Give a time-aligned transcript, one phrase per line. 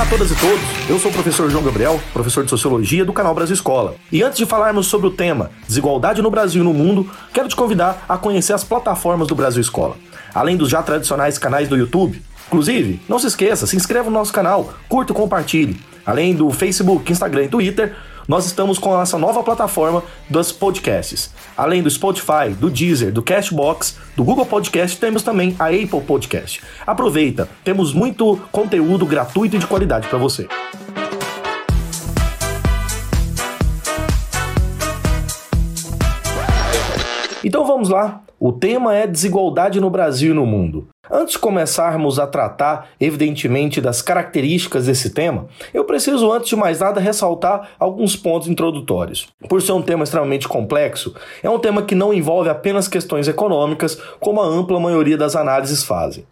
[0.00, 3.34] A todas e todos, eu sou o professor João Gabriel, professor de Sociologia do canal
[3.34, 3.96] Brasil Escola.
[4.12, 7.56] E antes de falarmos sobre o tema Desigualdade no Brasil e no Mundo, quero te
[7.56, 9.96] convidar a conhecer as plataformas do Brasil Escola.
[10.32, 14.32] Além dos já tradicionais canais do YouTube, inclusive, não se esqueça, se inscreva no nosso
[14.32, 15.80] canal, curta e compartilhe.
[16.08, 17.94] Além do Facebook, Instagram e Twitter,
[18.26, 21.30] nós estamos com a nossa nova plataforma dos podcasts.
[21.54, 26.62] Além do Spotify, do Deezer, do Cashbox, do Google Podcast, temos também a Apple Podcast.
[26.86, 30.48] Aproveita, temos muito conteúdo gratuito e de qualidade para você.
[37.48, 38.20] Então vamos lá.
[38.38, 40.88] O tema é desigualdade no Brasil e no mundo.
[41.10, 46.80] Antes de começarmos a tratar, evidentemente, das características desse tema, eu preciso, antes de mais
[46.80, 49.28] nada, ressaltar alguns pontos introdutórios.
[49.48, 53.98] Por ser um tema extremamente complexo, é um tema que não envolve apenas questões econômicas,
[54.20, 56.26] como a ampla maioria das análises fazem.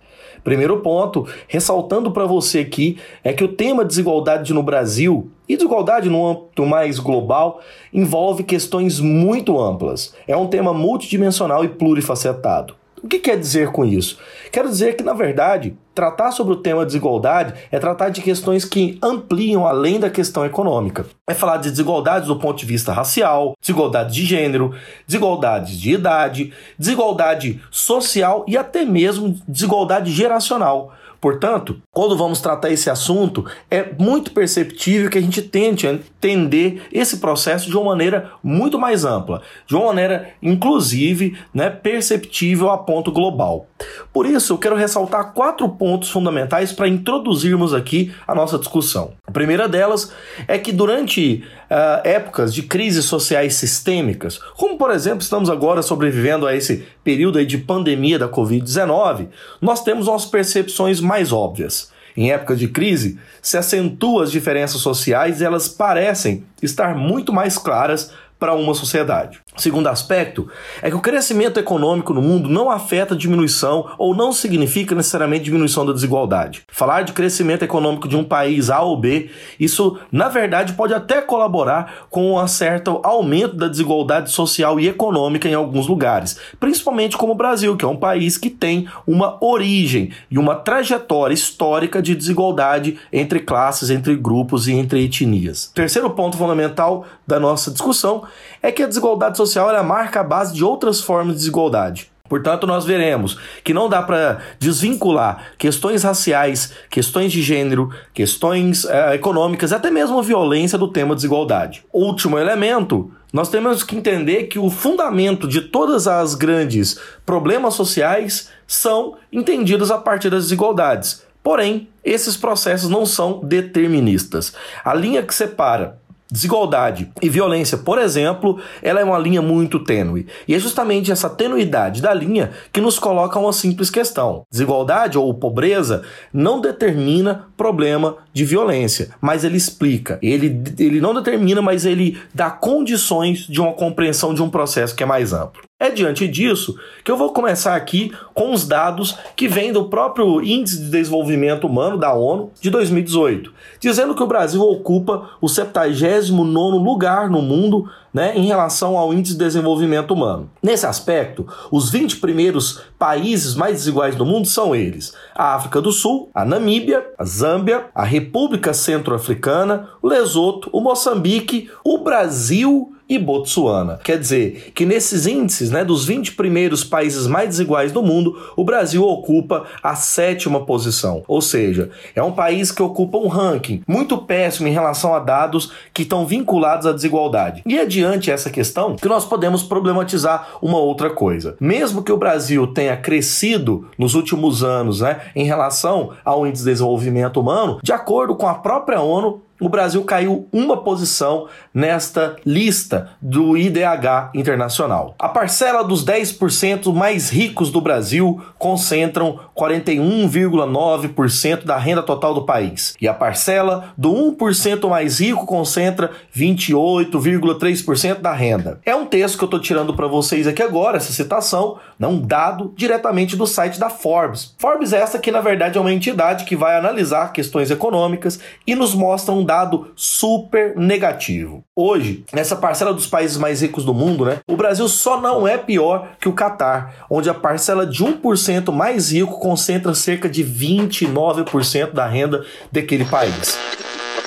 [0.47, 6.09] Primeiro ponto, ressaltando para você aqui, é que o tema desigualdade no Brasil e desigualdade
[6.09, 7.61] no âmbito mais global
[7.93, 10.15] envolve questões muito amplas.
[10.25, 12.77] É um tema multidimensional e plurifacetado.
[13.07, 14.19] O que quer dizer com isso?
[14.51, 18.99] Quero dizer que, na verdade, tratar sobre o tema desigualdade é tratar de questões que
[19.01, 21.07] ampliam além da questão econômica.
[21.25, 24.75] É falar de desigualdades do ponto de vista racial, desigualdade de gênero,
[25.07, 30.93] desigualdade de idade, desigualdade social e até mesmo desigualdade geracional.
[31.21, 37.19] Portanto, quando vamos tratar esse assunto, é muito perceptível que a gente tente entender esse
[37.19, 43.11] processo de uma maneira muito mais ampla, de uma maneira, inclusive, né, perceptível a ponto
[43.11, 43.67] global.
[44.13, 49.13] Por isso, eu quero ressaltar quatro pontos fundamentais para introduzirmos aqui a nossa discussão.
[49.27, 50.13] A primeira delas
[50.49, 56.47] é que durante uh, épocas de crises sociais sistêmicas, como por exemplo estamos agora sobrevivendo
[56.47, 59.29] a esse período de pandemia da Covid-19,
[59.61, 61.93] nós temos nossas percepções mais óbvias.
[62.17, 67.57] Em épocas de crise, se acentuam as diferenças sociais e elas parecem estar muito mais
[67.57, 69.39] claras para uma sociedade.
[69.57, 70.49] Segundo aspecto
[70.83, 75.87] é que o crescimento econômico no mundo não afeta diminuição ou não significa necessariamente diminuição
[75.87, 76.63] da desigualdade.
[76.69, 81.23] Falar de crescimento econômico de um país A ou B, isso na verdade pode até
[81.23, 87.33] colaborar com um certo aumento da desigualdade social e econômica em alguns lugares, principalmente como
[87.33, 92.15] o Brasil, que é um país que tem uma origem e uma trajetória histórica de
[92.15, 95.71] desigualdade entre classes, entre grupos e entre etnias.
[95.75, 98.25] Terceiro ponto fundamental da nossa discussão
[98.67, 102.11] é que a desigualdade social ela marca a base de outras formas de desigualdade.
[102.29, 109.15] Portanto, nós veremos que não dá para desvincular questões raciais, questões de gênero, questões é,
[109.15, 111.85] econômicas, até mesmo a violência do tema desigualdade.
[111.93, 118.51] Último elemento, nós temos que entender que o fundamento de todas as grandes problemas sociais
[118.67, 121.25] são entendidos a partir das desigualdades.
[121.41, 124.53] Porém, esses processos não são deterministas.
[124.85, 126.01] A linha que separa
[126.31, 130.27] Desigualdade e violência, por exemplo, ela é uma linha muito tênue.
[130.49, 134.43] E é justamente essa tenuidade da linha que nos coloca uma simples questão.
[134.51, 136.03] Desigualdade ou pobreza
[136.33, 140.19] não determina problema de violência, mas ele explica.
[140.21, 145.03] Ele, ele não determina, mas ele dá condições de uma compreensão de um processo que
[145.03, 145.63] é mais amplo.
[145.79, 150.43] É diante disso que eu vou começar aqui com os dados que vêm do próprio
[150.43, 156.79] Índice de Desenvolvimento Humano da ONU de 2018, dizendo que o Brasil ocupa o 79
[156.79, 160.51] lugar no mundo né, em relação ao Índice de Desenvolvimento Humano.
[160.63, 165.93] Nesse aspecto, os 20 primeiros países mais desiguais do mundo são eles: a África do
[165.93, 173.19] Sul, a Namíbia, a Zâmbia, a República Centro-Africana, o Lesoto, o Moçambique, o Brasil e
[173.19, 173.99] Botsuana.
[174.03, 178.65] Quer dizer que nesses índices, né, dos 20 primeiros países mais desiguais do mundo, o
[178.65, 181.23] Brasil ocupa a sétima posição.
[181.29, 185.73] Ou seja, é um país que ocupa um ranking muito péssimo em relação a dados
[185.93, 187.63] que estão vinculados à desigualdade.
[187.65, 191.57] E é diante essa questão que nós podemos problematizar uma outra coisa.
[191.61, 196.71] Mesmo que o Brasil tenha crescido nos últimos anos, né, em relação ao índice de
[196.71, 203.11] desenvolvimento humano, de acordo com a própria ONU, o Brasil caiu uma posição nesta lista
[203.21, 205.15] do IDH internacional.
[205.19, 212.97] A parcela dos 10% mais ricos do Brasil concentram 41,9% da renda total do país,
[213.01, 218.81] e a parcela do 1% mais rico concentra 28,3% da renda.
[218.85, 222.75] É um texto que eu estou tirando para vocês aqui agora, essa citação, não dado
[222.77, 224.55] diretamente do site da Forbes.
[224.59, 228.75] Forbes é essa que na verdade é uma entidade que vai analisar questões econômicas e
[228.75, 231.65] nos mostra um dado super negativo.
[231.75, 235.57] Hoje, nessa parcela dos países mais ricos do mundo, né, o Brasil só não é
[235.57, 241.93] pior que o Catar, onde a parcela de 1% mais rico concentra cerca de 29%
[241.93, 243.57] da renda daquele país.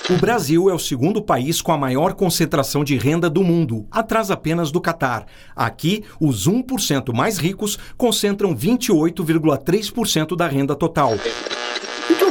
[0.10, 4.32] O Brasil é o segundo país com a maior concentração de renda do mundo, atrás
[4.32, 5.28] apenas do Catar.
[5.56, 11.14] Aqui, os 1% mais ricos concentram 28,3% da renda total.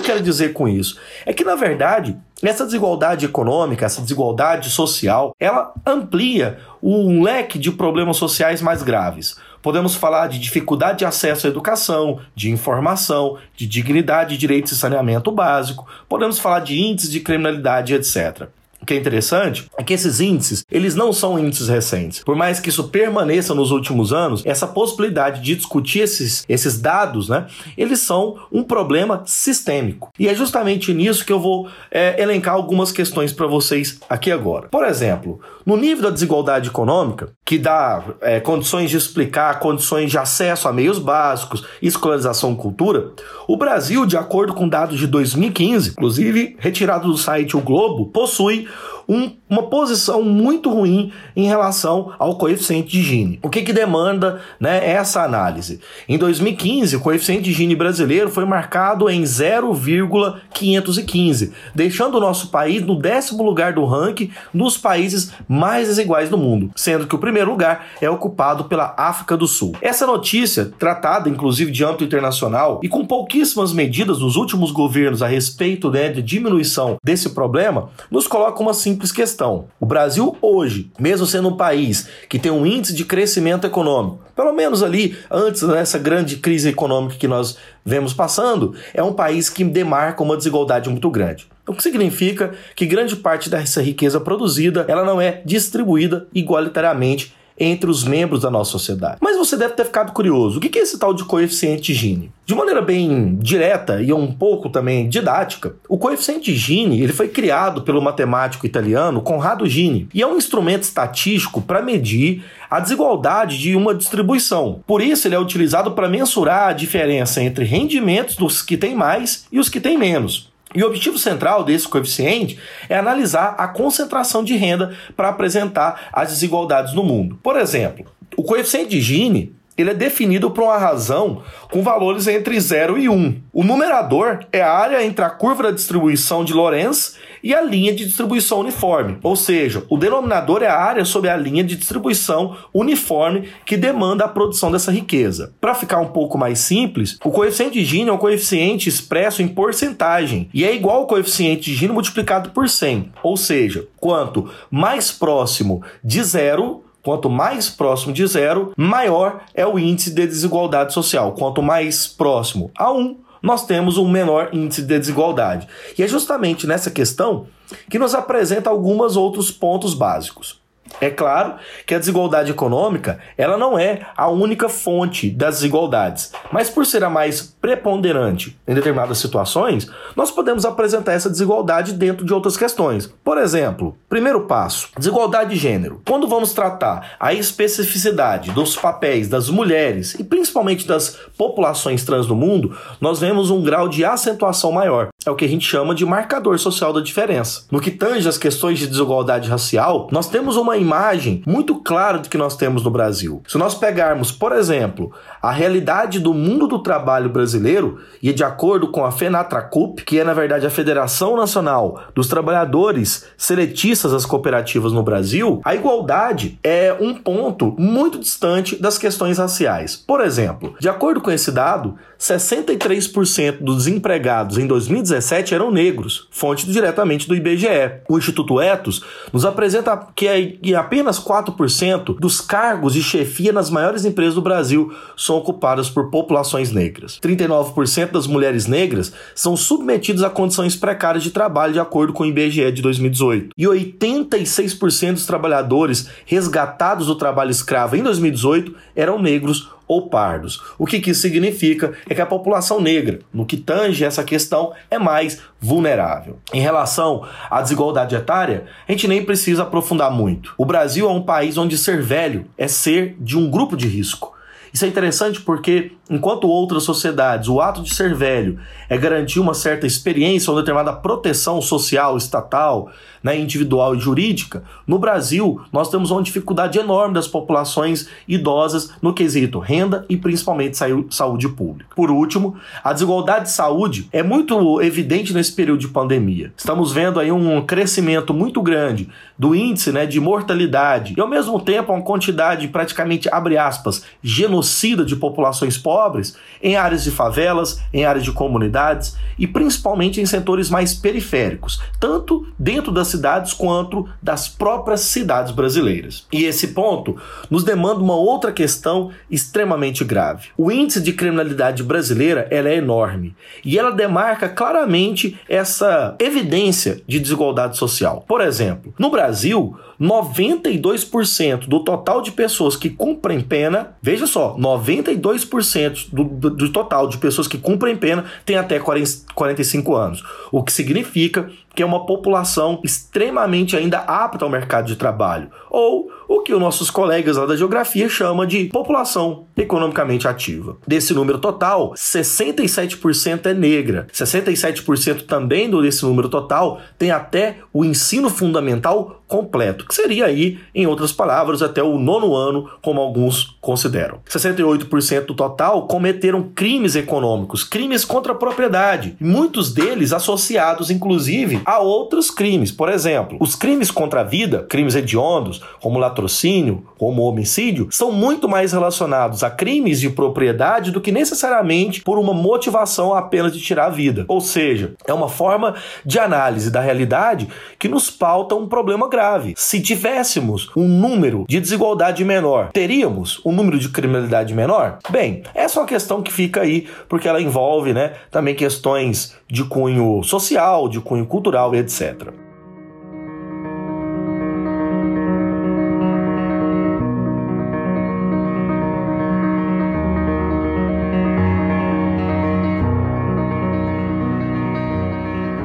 [0.08, 0.98] Quero dizer com isso?
[1.26, 7.70] É que, na verdade, essa desigualdade econômica, essa desigualdade social, ela amplia um leque de
[7.70, 9.36] problemas sociais mais graves.
[9.60, 15.30] Podemos falar de dificuldade de acesso à educação, de informação, de dignidade, direitos e saneamento
[15.30, 15.86] básico.
[16.08, 18.48] Podemos falar de índices de criminalidade, etc.
[18.86, 22.22] Que é interessante é que esses índices, eles não são índices recentes.
[22.24, 27.28] Por mais que isso permaneça nos últimos anos, essa possibilidade de discutir esses, esses dados,
[27.28, 27.46] né,
[27.76, 30.10] eles são um problema sistêmico.
[30.18, 34.68] E é justamente nisso que eu vou é, elencar algumas questões para vocês aqui agora.
[34.68, 40.18] Por exemplo, no nível da desigualdade econômica, que dá é, condições de explicar condições de
[40.18, 43.10] acesso a meios básicos, escolarização cultura,
[43.46, 48.67] o Brasil, de acordo com dados de 2015, inclusive retirado do site O Globo, possui
[49.08, 53.40] um, uma posição muito ruim em relação ao coeficiente de Gini.
[53.42, 55.80] O que, que demanda né, essa análise?
[56.08, 62.82] Em 2015, o coeficiente de Gini brasileiro foi marcado em 0,515, deixando o nosso país
[62.82, 67.50] no décimo lugar do ranking dos países mais desiguais do mundo, sendo que o primeiro
[67.50, 69.76] lugar é ocupado pela África do Sul.
[69.80, 75.26] Essa notícia, tratada inclusive de âmbito internacional e com pouquíssimas medidas dos últimos governos a
[75.26, 79.68] respeito né, de diminuição desse problema, nos coloca uma simples simples questão.
[79.78, 84.52] O Brasil hoje, mesmo sendo um país que tem um índice de crescimento econômico, pelo
[84.52, 89.62] menos ali antes dessa grande crise econômica que nós vemos passando, é um país que
[89.62, 91.46] demarca uma desigualdade muito grande.
[91.66, 97.90] O que significa que grande parte dessa riqueza produzida ela não é distribuída igualitariamente entre
[97.90, 99.18] os membros da nossa sociedade.
[99.20, 102.30] Mas você deve ter ficado curioso: o que é esse tal de coeficiente Gini?
[102.44, 107.82] De maneira bem direta e um pouco também didática, o coeficiente Gini ele foi criado
[107.82, 113.76] pelo matemático italiano Conrado Gini e é um instrumento estatístico para medir a desigualdade de
[113.76, 114.82] uma distribuição.
[114.86, 119.46] Por isso, ele é utilizado para mensurar a diferença entre rendimentos dos que têm mais
[119.52, 120.50] e os que têm menos.
[120.74, 126.28] E o objetivo central desse coeficiente é analisar a concentração de renda para apresentar as
[126.28, 127.38] desigualdades no mundo.
[127.42, 128.04] Por exemplo,
[128.36, 133.08] o coeficiente de Gini ele é definido por uma razão com valores entre 0 e
[133.08, 133.40] 1.
[133.52, 137.92] O numerador é a área entre a curva da distribuição de Lorentz e a linha
[137.92, 139.18] de distribuição uniforme.
[139.22, 144.24] Ou seja, o denominador é a área sobre a linha de distribuição uniforme que demanda
[144.24, 145.52] a produção dessa riqueza.
[145.60, 149.48] Para ficar um pouco mais simples, o coeficiente de Gini é um coeficiente expresso em
[149.48, 153.12] porcentagem e é igual ao coeficiente de Gini multiplicado por 100.
[153.22, 159.78] Ou seja, quanto mais próximo de zero, Quanto mais próximo de zero, maior é o
[159.78, 161.32] índice de desigualdade social.
[161.32, 165.68] Quanto mais próximo a 1, nós temos um menor índice de desigualdade.
[165.96, 167.46] E é justamente nessa questão
[167.90, 170.60] que nos apresenta alguns outros pontos básicos.
[171.00, 171.54] É claro
[171.86, 177.04] que a desigualdade econômica ela não é a única fonte das desigualdades, mas por ser
[177.04, 183.06] a mais preponderante em determinadas situações, nós podemos apresentar essa desigualdade dentro de outras questões.
[183.22, 186.02] Por exemplo, primeiro passo, desigualdade de gênero.
[186.06, 192.34] Quando vamos tratar a especificidade dos papéis das mulheres e principalmente das populações trans no
[192.34, 195.08] mundo, nós vemos um grau de acentuação maior.
[195.26, 197.64] É o que a gente chama de marcador social da diferença.
[197.72, 202.28] No que tange as questões de desigualdade racial, nós temos uma imagem muito clara do
[202.28, 203.42] que nós temos no Brasil.
[203.48, 208.92] Se nós pegarmos, por exemplo, a realidade do mundo do trabalho brasileiro, e de acordo
[208.92, 214.92] com a FENATRACUP, que é na verdade a Federação Nacional dos Trabalhadores Seletistas das Cooperativas
[214.92, 219.96] no Brasil, a igualdade é um ponto muito distante das questões raciais.
[219.96, 226.66] Por exemplo, de acordo com esse dado, 63% dos empregados em 2017 eram negros, fonte
[226.66, 228.02] diretamente do IBGE.
[228.08, 234.04] O Instituto Etos nos apresenta que é apenas 4% dos cargos de chefia nas maiores
[234.04, 237.18] empresas do Brasil são ocupadas por populações negras.
[237.20, 242.26] 39% das mulheres negras são submetidas a condições precárias de trabalho, de acordo com o
[242.26, 243.50] IBGE de 2018.
[243.56, 250.62] E 86% dos trabalhadores resgatados do trabalho escravo em 2018 eram negros ou pardos.
[250.78, 254.98] O que, isso significa é que a população negra, no que tange essa questão, é
[254.98, 256.38] mais vulnerável.
[256.52, 260.54] Em relação à desigualdade etária, a gente nem precisa aprofundar muito.
[260.58, 264.37] O Brasil é um país onde ser velho é ser de um grupo de risco.
[264.72, 268.58] Isso é interessante porque, enquanto outras sociedades, o ato de ser velho
[268.88, 272.90] é garantir uma certa experiência, uma determinada proteção social, estatal,
[273.22, 279.12] né, individual e jurídica, no Brasil nós temos uma dificuldade enorme das populações idosas no
[279.12, 280.78] quesito renda e principalmente
[281.10, 281.90] saúde pública.
[281.96, 286.52] Por último, a desigualdade de saúde é muito evidente nesse período de pandemia.
[286.56, 289.08] Estamos vendo aí um crescimento muito grande
[289.38, 294.67] do índice né, de mortalidade e ao mesmo tempo uma quantidade praticamente, abre aspas, genocida
[295.04, 300.70] de populações pobres em áreas de favelas, em áreas de comunidades e principalmente em setores
[300.70, 306.26] mais periféricos, tanto dentro das cidades quanto das próprias cidades brasileiras.
[306.32, 307.16] E esse ponto
[307.50, 310.48] nos demanda uma outra questão extremamente grave.
[310.56, 313.34] O índice de criminalidade brasileira ela é enorme
[313.64, 318.24] e ela demarca claramente essa evidência de desigualdade social.
[318.26, 326.08] Por exemplo, no Brasil, 92% do total de pessoas que cumprem pena, veja só, 92%
[326.12, 330.62] do, do, do total de pessoas que cumprem pena tem até 40, 45 anos, o
[330.62, 336.40] que significa que é uma população extremamente ainda apta ao mercado de trabalho, ou o
[336.40, 340.76] que os nossos colegas lá da geografia chamam de população economicamente ativa.
[340.84, 348.28] Desse número total, 67% é negra, 67% também desse número total tem até o ensino
[348.28, 354.20] fundamental completo, que seria aí, em outras palavras, até o nono ano, como alguns consideram.
[354.26, 361.80] 68% do total cometeram crimes econômicos, crimes contra a propriedade, muitos deles associados, inclusive, a
[361.80, 362.72] outros crimes.
[362.72, 368.48] Por exemplo, os crimes contra a vida, crimes hediondos, como latrocínio, como homicídio, são muito
[368.48, 373.84] mais relacionados a crimes de propriedade do que necessariamente por uma motivação apenas de tirar
[373.84, 374.24] a vida.
[374.28, 375.74] Ou seja, é uma forma
[376.06, 377.46] de análise da realidade
[377.78, 379.52] que nos pauta um problema grave.
[379.54, 385.00] Se tivéssemos um número de desigualdade menor, teríamos um número de criminalidade menor?
[385.10, 389.64] Bem, essa é uma questão que fica aí porque ela envolve, né, também questões de
[389.64, 392.32] cunho social, de cunho cultural etc.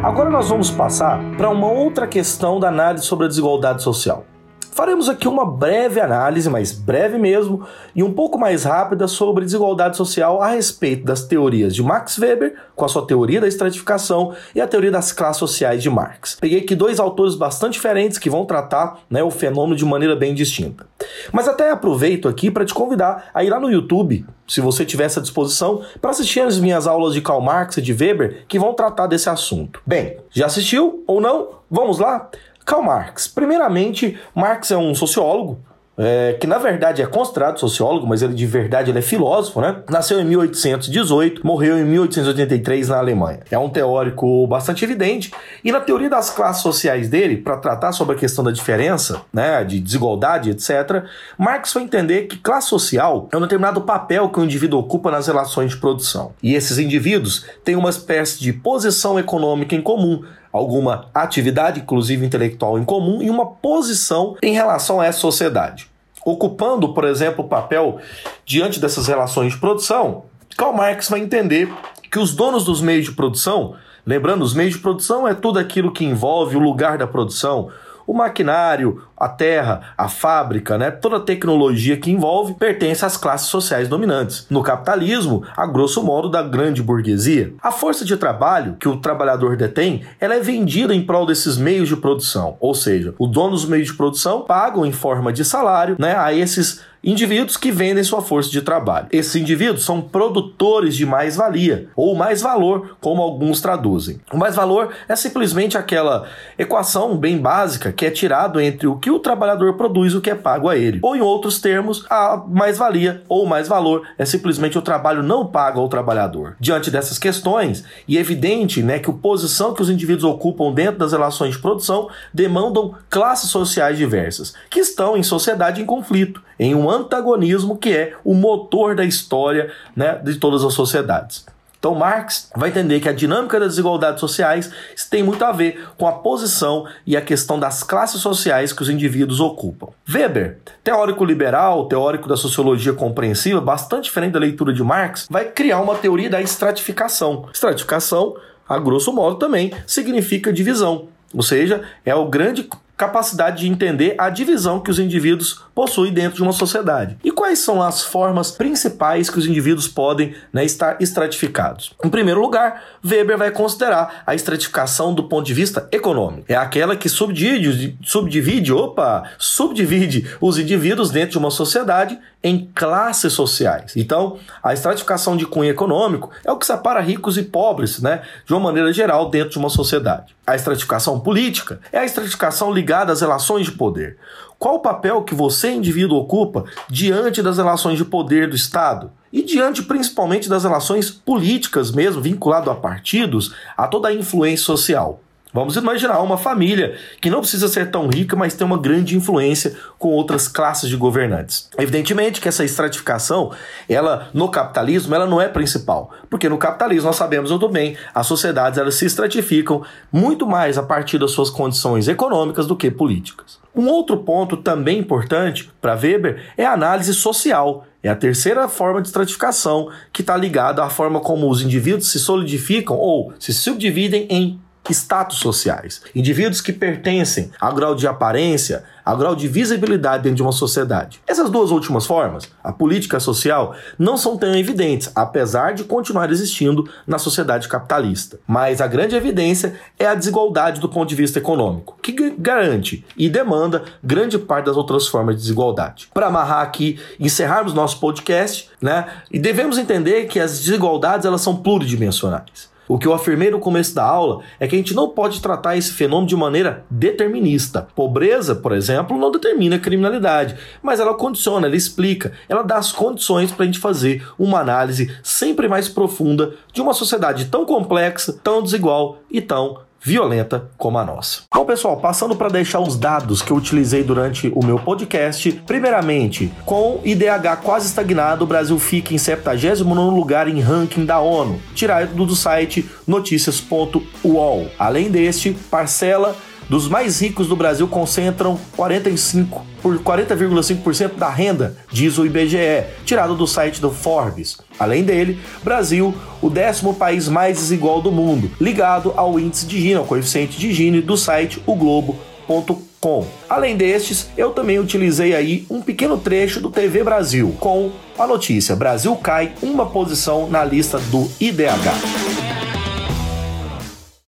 [0.01, 4.25] Agora nós vamos passar para uma outra questão da análise sobre a desigualdade social.
[4.73, 7.63] Faremos aqui uma breve análise, mas breve mesmo,
[7.95, 12.55] e um pouco mais rápida sobre desigualdade social a respeito das teorias de Max Weber,
[12.75, 16.37] com a sua teoria da estratificação, e a teoria das classes sociais de Marx.
[16.41, 20.33] Peguei aqui dois autores bastante diferentes que vão tratar né, o fenômeno de maneira bem
[20.33, 20.87] distinta.
[21.31, 25.05] Mas até aproveito aqui para te convidar a ir lá no YouTube, se você tiver
[25.05, 28.73] essa disposição, para assistir as minhas aulas de Karl Marx e de Weber que vão
[28.73, 29.81] tratar desse assunto.
[29.85, 31.61] Bem, já assistiu ou não?
[31.69, 32.29] Vamos lá?
[32.65, 33.27] Karl Marx.
[33.27, 35.59] Primeiramente, Marx é um sociólogo,
[35.97, 39.75] é, que na verdade é considerado sociólogo, mas ele de verdade ele é filósofo, né?
[39.89, 43.41] Nasceu em 1818, morreu em 1883 na Alemanha.
[43.51, 45.31] É um teórico bastante evidente
[45.63, 49.63] e na teoria das classes sociais dele, para tratar sobre a questão da diferença, né,
[49.63, 51.03] de desigualdade, etc.,
[51.37, 55.27] Marx foi entender que classe social é um determinado papel que o indivíduo ocupa nas
[55.27, 56.33] relações de produção.
[56.41, 62.77] E esses indivíduos têm uma espécie de posição econômica em comum, alguma atividade, inclusive intelectual,
[62.77, 65.89] em comum e uma posição em relação a essa sociedade.
[66.23, 67.99] Ocupando, por exemplo, o papel
[68.45, 71.73] diante dessas relações de produção, Karl Marx vai entender
[72.11, 73.73] que os donos dos meios de produção,
[74.05, 77.69] lembrando, os meios de produção é tudo aquilo que envolve o lugar da produção,
[78.05, 83.47] o maquinário, a terra, a fábrica, né, toda a tecnologia que envolve pertence às classes
[83.47, 84.45] sociais dominantes.
[84.49, 87.53] No capitalismo, a grosso modo da grande burguesia.
[87.61, 91.87] A força de trabalho que o trabalhador detém, ela é vendida em prol desses meios
[91.87, 95.95] de produção, ou seja, os donos dos meios de produção pagam em forma de salário,
[95.99, 99.07] né, a esses indivíduos que vendem sua força de trabalho.
[99.11, 104.21] Esses indivíduos são produtores de mais-valia, ou mais-valor, como alguns traduzem.
[104.31, 106.25] O mais-valor é simplesmente aquela
[106.57, 110.29] equação bem básica que é tirado entre o que o trabalhador produz e o que
[110.29, 110.99] é pago a ele.
[111.01, 115.89] Ou, em outros termos, a mais-valia ou mais-valor é simplesmente o trabalho não pago ao
[115.89, 116.55] trabalhador.
[116.59, 120.99] Diante dessas questões, e é evidente né, que a posição que os indivíduos ocupam dentro
[120.99, 126.75] das relações de produção demandam classes sociais diversas, que estão em sociedade em conflito, em
[126.75, 131.45] um antagonismo que é o motor da história né, de todas as sociedades.
[131.83, 134.71] Então, Marx vai entender que a dinâmica das desigualdades sociais
[135.11, 138.89] tem muito a ver com a posição e a questão das classes sociais que os
[138.89, 139.87] indivíduos ocupam.
[140.09, 145.81] Weber, teórico liberal, teórico da sociologia compreensiva, bastante diferente da leitura de Marx, vai criar
[145.81, 147.49] uma teoria da estratificação.
[147.53, 148.37] Estratificação,
[148.69, 151.09] a grosso modo, também significa divisão.
[151.33, 156.37] Ou seja, é o grande capacidade de entender a divisão que os indivíduos possuem dentro
[156.37, 157.17] de uma sociedade.
[157.23, 161.93] E quais são as formas principais que os indivíduos podem né, estar estratificados?
[162.03, 166.45] Em primeiro lugar, Weber vai considerar a estratificação do ponto de vista econômico.
[166.47, 173.31] É aquela que subdivide, subdivide, opa, subdivide os indivíduos dentro de uma sociedade em classes
[173.31, 173.93] sociais.
[173.95, 178.53] Então, a estratificação de cunho econômico é o que separa ricos e pobres, né, de
[178.53, 180.35] uma maneira geral, dentro de uma sociedade.
[180.45, 184.17] A estratificação política é a estratificação ligada às relações de poder.
[184.59, 189.11] Qual o papel que você, indivíduo, ocupa diante das relações de poder do Estado?
[189.31, 195.21] E diante principalmente das relações políticas mesmo, vinculado a partidos, a toda a influência social.
[195.53, 199.75] Vamos imaginar uma família que não precisa ser tão rica, mas tem uma grande influência
[199.99, 201.69] com outras classes de governantes.
[201.77, 203.51] Evidentemente que essa estratificação,
[203.87, 208.25] ela no capitalismo, ela não é principal, porque no capitalismo nós sabemos muito bem, as
[208.25, 213.59] sociedades elas se estratificam muito mais a partir das suas condições econômicas do que políticas.
[213.75, 217.85] Um outro ponto também importante para Weber é a análise social.
[218.03, 222.19] É a terceira forma de estratificação que está ligada à forma como os indivíduos se
[222.19, 224.59] solidificam ou se subdividem em
[224.91, 226.01] status sociais.
[226.15, 231.21] Indivíduos que pertencem ao grau de aparência, ao grau de visibilidade dentro de uma sociedade.
[231.27, 236.89] Essas duas últimas formas, a política social, não são tão evidentes, apesar de continuar existindo
[237.05, 238.39] na sociedade capitalista.
[238.47, 243.29] Mas a grande evidência é a desigualdade do ponto de vista econômico, que garante e
[243.29, 246.09] demanda grande parte das outras formas de desigualdade.
[246.13, 249.05] Para amarrar aqui, encerrarmos nosso podcast, né?
[249.31, 252.72] E devemos entender que as desigualdades elas são pluridimensionais.
[252.87, 255.77] O que eu afirmei no começo da aula é que a gente não pode tratar
[255.77, 257.87] esse fenômeno de maneira determinista.
[257.95, 263.51] Pobreza, por exemplo, não determina criminalidade, mas ela condiciona, ela explica, ela dá as condições
[263.51, 268.61] para a gente fazer uma análise sempre mais profunda de uma sociedade tão complexa, tão
[268.61, 271.43] desigual e tão violenta como a nossa.
[271.53, 275.51] Bom, pessoal, passando para deixar os dados que eu utilizei durante o meu podcast.
[275.65, 281.61] Primeiramente, com IDH quase estagnado, o Brasil fica em 79 lugar em ranking da ONU,
[281.73, 284.67] tirado do site notícias.uol.
[284.77, 286.35] Além deste, parcela
[286.69, 293.35] dos mais ricos do Brasil concentram 45 por 40,5% da renda, diz o IBGE, tirado
[293.35, 294.57] do site do Forbes.
[294.79, 299.95] Além dele, Brasil, o décimo país mais desigual do mundo, ligado ao índice de Gini,
[299.95, 303.27] ao coeficiente de Gini do site o Globo.com.
[303.49, 308.75] Além destes, eu também utilizei aí um pequeno trecho do TV Brasil com a notícia:
[308.77, 312.52] Brasil cai uma posição na lista do IDH.